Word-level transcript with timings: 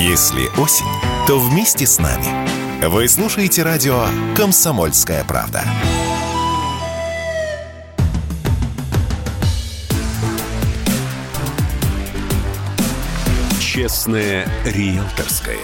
Если 0.00 0.46
осень, 0.62 0.86
то 1.26 1.40
вместе 1.40 1.84
с 1.84 1.98
нами. 1.98 2.86
Вы 2.86 3.08
слушаете 3.08 3.64
радио 3.64 4.04
«Комсомольская 4.36 5.24
правда». 5.24 5.64
Честное 13.60 14.46
риэлторское. 14.64 15.58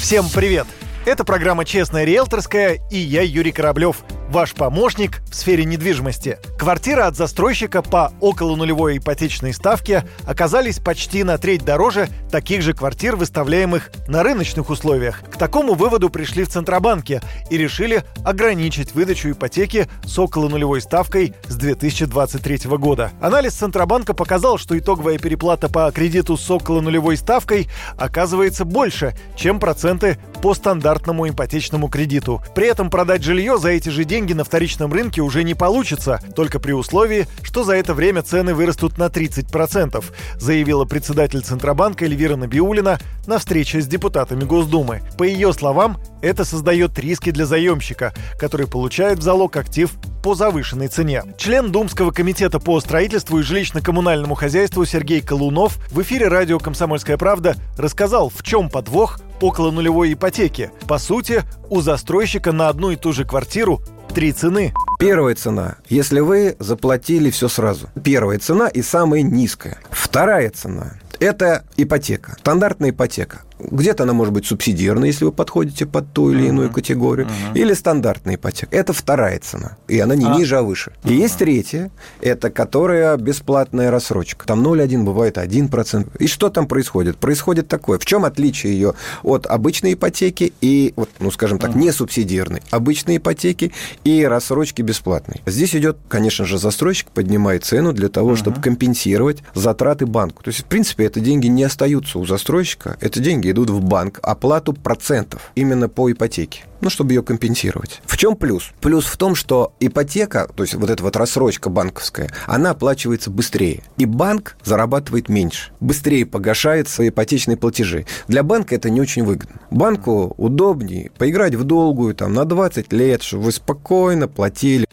Всем 0.00 0.28
привет! 0.28 0.66
Это 1.06 1.22
программа 1.22 1.64
«Честная 1.64 2.02
риэлторская» 2.02 2.80
и 2.90 2.98
я, 2.98 3.22
Юрий 3.22 3.52
Кораблев– 3.52 3.98
ваш 4.28 4.54
помощник 4.54 5.22
в 5.30 5.34
сфере 5.34 5.64
недвижимости. 5.64 6.38
Квартиры 6.58 7.02
от 7.02 7.16
застройщика 7.16 7.82
по 7.82 8.12
около 8.20 8.56
нулевой 8.56 8.98
ипотечной 8.98 9.52
ставке 9.52 10.04
оказались 10.26 10.78
почти 10.78 11.24
на 11.24 11.38
треть 11.38 11.64
дороже 11.64 12.08
таких 12.30 12.62
же 12.62 12.72
квартир, 12.72 13.16
выставляемых 13.16 13.90
на 14.08 14.22
рыночных 14.22 14.70
условиях. 14.70 15.22
К 15.30 15.36
такому 15.36 15.74
выводу 15.74 16.10
пришли 16.10 16.44
в 16.44 16.48
Центробанке 16.48 17.22
и 17.50 17.56
решили 17.56 18.04
ограничить 18.24 18.94
выдачу 18.94 19.30
ипотеки 19.30 19.88
с 20.04 20.18
около 20.18 20.48
нулевой 20.48 20.80
ставкой 20.80 21.34
с 21.48 21.56
2023 21.56 22.70
года. 22.76 23.10
Анализ 23.20 23.54
Центробанка 23.54 24.14
показал, 24.14 24.58
что 24.58 24.78
итоговая 24.78 25.18
переплата 25.18 25.68
по 25.68 25.90
кредиту 25.92 26.36
с 26.36 26.50
около 26.50 26.80
нулевой 26.80 27.16
ставкой 27.16 27.68
оказывается 27.98 28.64
больше, 28.64 29.14
чем 29.36 29.60
проценты 29.60 30.18
по 30.44 30.52
стандартному 30.52 31.26
ипотечному 31.30 31.88
кредиту. 31.88 32.42
При 32.54 32.66
этом 32.66 32.90
продать 32.90 33.22
жилье 33.22 33.56
за 33.56 33.70
эти 33.70 33.88
же 33.88 34.04
деньги 34.04 34.34
на 34.34 34.44
вторичном 34.44 34.92
рынке 34.92 35.22
уже 35.22 35.42
не 35.42 35.54
получится, 35.54 36.20
только 36.36 36.60
при 36.60 36.72
условии, 36.72 37.26
что 37.42 37.64
за 37.64 37.76
это 37.76 37.94
время 37.94 38.20
цены 38.20 38.52
вырастут 38.52 38.98
на 38.98 39.06
30%, 39.06 40.04
заявила 40.38 40.84
председатель 40.84 41.40
Центробанка 41.40 42.04
Эльвира 42.04 42.36
Набиулина 42.36 42.98
на 43.26 43.38
встрече 43.38 43.80
с 43.80 43.86
депутатами 43.86 44.44
Госдумы. 44.44 45.00
По 45.16 45.22
ее 45.22 45.54
словам, 45.54 45.98
это 46.20 46.44
создает 46.44 46.98
риски 46.98 47.30
для 47.30 47.46
заемщика, 47.46 48.12
который 48.38 48.66
получает 48.66 49.20
в 49.20 49.22
залог 49.22 49.56
актив 49.56 49.92
по 50.22 50.34
завышенной 50.34 50.88
цене. 50.88 51.22
Член 51.38 51.72
Думского 51.72 52.10
комитета 52.10 52.58
по 52.58 52.80
строительству 52.80 53.38
и 53.38 53.42
жилищно-коммунальному 53.42 54.34
хозяйству 54.34 54.84
Сергей 54.84 55.22
Колунов 55.22 55.78
в 55.90 56.02
эфире 56.02 56.28
радио 56.28 56.58
«Комсомольская 56.58 57.16
правда» 57.16 57.56
рассказал, 57.78 58.28
в 58.28 58.42
чем 58.42 58.68
подвох 58.68 59.20
около 59.44 59.70
нулевой 59.70 60.14
ипотеки. 60.14 60.70
По 60.88 60.98
сути, 60.98 61.42
у 61.68 61.82
застройщика 61.82 62.52
на 62.52 62.68
одну 62.68 62.90
и 62.90 62.96
ту 62.96 63.12
же 63.12 63.24
квартиру 63.24 63.82
три 64.14 64.32
цены. 64.32 64.72
Первая 64.98 65.34
цена, 65.34 65.76
если 65.88 66.20
вы 66.20 66.56
заплатили 66.58 67.30
все 67.30 67.48
сразу. 67.48 67.88
Первая 68.02 68.38
цена 68.38 68.68
и 68.68 68.80
самая 68.80 69.22
низкая. 69.22 69.78
Вторая 69.90 70.50
цена– 70.50 70.94
это 71.24 71.64
ипотека, 71.76 72.36
стандартная 72.38 72.90
ипотека. 72.90 73.42
Где-то 73.58 74.02
она 74.02 74.12
может 74.12 74.34
быть 74.34 74.46
субсидированная, 74.46 75.08
если 75.08 75.24
вы 75.24 75.32
подходите 75.32 75.86
под 75.86 76.12
ту 76.12 76.32
или 76.32 76.48
иную 76.48 76.68
uh-huh. 76.68 76.74
категорию, 76.74 77.28
uh-huh. 77.28 77.58
или 77.58 77.72
стандартная 77.72 78.34
ипотека. 78.34 78.74
Это 78.74 78.92
вторая 78.92 79.38
цена, 79.38 79.76
и 79.86 79.98
она 80.00 80.16
не 80.16 80.26
а. 80.26 80.36
ниже, 80.36 80.58
а 80.58 80.62
выше. 80.62 80.92
Uh-huh. 81.02 81.12
И 81.12 81.16
есть 81.16 81.38
третья, 81.38 81.90
это 82.20 82.50
которая 82.50 83.16
бесплатная 83.16 83.92
рассрочка. 83.92 84.44
Там 84.44 84.66
0,1 84.66 85.04
бывает 85.04 85.38
1%. 85.38 86.16
И 86.18 86.26
что 86.26 86.50
там 86.50 86.66
происходит? 86.66 87.16
Происходит 87.16 87.68
такое. 87.68 87.98
В 87.98 88.04
чем 88.04 88.24
отличие 88.24 88.74
ее 88.74 88.94
от 89.22 89.46
обычной 89.46 89.94
ипотеки 89.94 90.52
и, 90.60 90.92
вот, 90.96 91.10
ну, 91.20 91.30
скажем 91.30 91.58
так, 91.58 91.70
uh-huh. 91.70 91.78
не 91.78 91.92
субсидированной, 91.92 92.62
обычной 92.70 93.18
ипотеки 93.18 93.72
и 94.02 94.24
рассрочки 94.24 94.82
бесплатной? 94.82 95.42
Здесь 95.46 95.76
идет, 95.76 95.96
конечно 96.08 96.44
же, 96.44 96.58
застройщик 96.58 97.10
поднимает 97.12 97.64
цену 97.64 97.92
для 97.92 98.08
того, 98.08 98.32
uh-huh. 98.32 98.36
чтобы 98.36 98.60
компенсировать 98.60 99.38
затраты 99.54 100.06
банку. 100.06 100.42
То 100.42 100.48
есть, 100.48 100.62
в 100.62 100.64
принципе, 100.64 101.06
это 101.14 101.20
деньги 101.20 101.46
не 101.46 101.62
остаются 101.62 102.18
у 102.18 102.26
застройщика, 102.26 102.96
это 103.00 103.20
деньги 103.20 103.48
идут 103.48 103.70
в 103.70 103.80
банк 103.80 104.18
оплату 104.20 104.72
процентов 104.72 105.52
именно 105.54 105.88
по 105.88 106.10
ипотеке 106.10 106.64
ну, 106.80 106.90
чтобы 106.90 107.14
ее 107.14 107.22
компенсировать. 107.22 108.02
В 108.04 108.18
чем 108.18 108.36
плюс? 108.36 108.72
Плюс 108.82 109.06
в 109.06 109.16
том, 109.16 109.34
что 109.34 109.72
ипотека, 109.80 110.50
то 110.54 110.62
есть 110.64 110.74
вот 110.74 110.90
эта 110.90 111.02
вот 111.02 111.16
рассрочка 111.16 111.70
банковская, 111.70 112.30
она 112.46 112.72
оплачивается 112.72 113.30
быстрее. 113.30 113.82
И 113.96 114.04
банк 114.04 114.58
зарабатывает 114.62 115.30
меньше. 115.30 115.72
Быстрее 115.80 116.26
погашает 116.26 116.88
свои 116.88 117.08
ипотечные 117.08 117.56
платежи. 117.56 118.04
Для 118.28 118.42
банка 118.42 118.74
это 118.74 118.90
не 118.90 119.00
очень 119.00 119.24
выгодно. 119.24 119.62
Банку 119.70 120.34
удобнее 120.36 121.10
поиграть 121.16 121.54
в 121.54 121.64
долгую 121.64 122.14
там, 122.14 122.34
на 122.34 122.44
20 122.44 122.92
лет, 122.92 123.22
чтобы 123.22 123.44
вы 123.44 123.52
спокойно 123.52 124.28
платили 124.28 124.86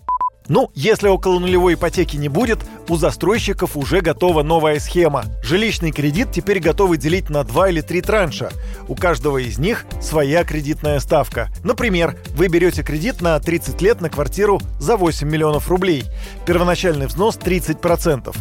ну, 0.47 0.72
если 0.74 1.07
около 1.07 1.40
нулевой 1.40 1.75
ипотеки 1.75 2.18
не 2.18 2.28
будет, 2.28 2.59
у 2.90 2.96
застройщиков 2.96 3.78
уже 3.78 4.02
готова 4.02 4.44
новая 4.44 4.79
схема. 4.79 5.25
Жилищный 5.44 5.91
кредит 5.91 6.31
теперь 6.31 6.59
готовы 6.59 6.97
делить 6.97 7.29
на 7.29 7.44
два 7.44 7.69
или 7.69 7.81
три 7.81 8.02
транша. 8.02 8.50
У 8.88 8.96
каждого 8.96 9.38
из 9.38 9.59
них 9.59 9.85
своя 10.02 10.44
кредитная 10.44 11.00
ставка. 11.00 11.50
Например, 11.63 12.18
вы 12.35 12.47
берете 12.47 12.84
кредит 12.84 13.22
на 13.22 13.40
30 13.40 13.81
лет 13.81 14.02
на 14.02 14.09
квартиру 14.09 14.59
за 14.79 14.97
8 14.97 15.28
миллионов 15.28 15.69
рублей. 15.69 16.03
Первоначальный 16.46 17.08
взнос 17.08 17.38
30%. 17.38 18.35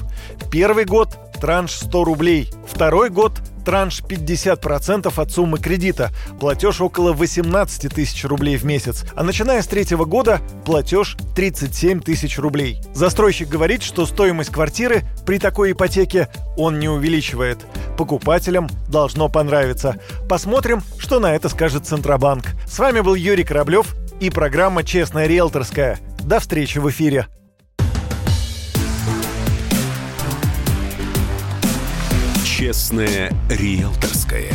Первый 0.50 0.84
год 0.84 1.17
транш 1.41 1.72
100 1.72 2.05
рублей. 2.05 2.50
Второй 2.67 3.11
год 3.11 3.32
транш 3.65 4.03
50% 4.03 5.12
от 5.15 5.31
суммы 5.31 5.59
кредита, 5.59 6.10
платеж 6.38 6.81
около 6.81 7.12
18 7.12 7.93
тысяч 7.93 8.25
рублей 8.25 8.56
в 8.56 8.65
месяц, 8.65 9.04
а 9.15 9.22
начиная 9.22 9.62
с 9.62 9.66
третьего 9.66 10.04
года 10.04 10.41
платеж 10.65 11.16
37 11.34 12.00
тысяч 12.00 12.38
рублей. 12.38 12.81
Застройщик 12.94 13.49
говорит, 13.49 13.82
что 13.82 14.06
стоимость 14.06 14.50
квартиры 14.50 15.03
при 15.26 15.38
такой 15.38 15.72
ипотеке 15.72 16.28
он 16.56 16.78
не 16.78 16.88
увеличивает. 16.88 17.59
Покупателям 17.97 18.69
должно 18.88 19.28
понравиться. 19.28 20.00
Посмотрим, 20.28 20.82
что 20.99 21.20
на 21.20 21.34
это 21.34 21.49
скажет 21.49 21.87
Центробанк. 21.87 22.47
С 22.66 22.78
вами 22.78 23.00
был 23.00 23.15
Юрий 23.15 23.44
Кораблев 23.44 23.94
и 24.20 24.31
программа 24.31 24.84
«Честная 24.84 25.26
риэлторская». 25.26 25.99
До 26.20 26.41
встречи 26.41 26.78
в 26.78 26.88
эфире. 26.91 27.26
Честное 32.60 33.32
риэлторское. 33.48 34.53